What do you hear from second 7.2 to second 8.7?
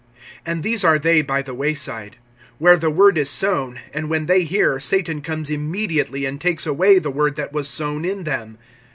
that was sown in them.